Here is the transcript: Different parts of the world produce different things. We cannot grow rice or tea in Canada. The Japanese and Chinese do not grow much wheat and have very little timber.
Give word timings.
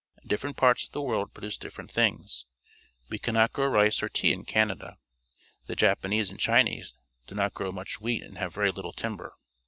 Different 0.25 0.57
parts 0.57 0.87
of 0.87 0.93
the 0.93 1.01
world 1.03 1.31
produce 1.31 1.57
different 1.57 1.91
things. 1.91 2.47
We 3.09 3.19
cannot 3.19 3.53
grow 3.53 3.67
rice 3.67 4.01
or 4.01 4.09
tea 4.09 4.33
in 4.33 4.45
Canada. 4.45 4.97
The 5.67 5.75
Japanese 5.75 6.31
and 6.31 6.39
Chinese 6.39 6.95
do 7.27 7.35
not 7.35 7.53
grow 7.53 7.69
much 7.71 8.01
wheat 8.01 8.23
and 8.23 8.39
have 8.39 8.55
very 8.55 8.71
little 8.71 8.93
timber. 8.93 9.35